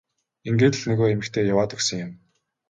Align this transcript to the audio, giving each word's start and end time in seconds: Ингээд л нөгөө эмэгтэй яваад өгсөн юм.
Ингээд 0.47 0.73
л 0.77 0.83
нөгөө 0.89 1.07
эмэгтэй 1.13 1.43
яваад 1.53 1.73
өгсөн 1.75 1.97
юм. 2.05 2.11